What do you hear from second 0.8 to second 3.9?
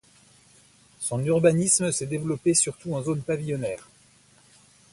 Son urbanisme s'est développé surtout en zones pavillonnaires.